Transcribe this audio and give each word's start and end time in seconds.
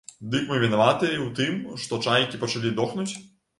Дык 0.35 0.45
мы 0.51 0.55
вінаватыя 0.63 1.11
і 1.11 1.19
ў 1.19 1.29
тым, 1.41 1.53
што 1.83 2.01
чайкі 2.09 2.43
пачалі 2.47 2.75
дохнуць? 2.83 3.11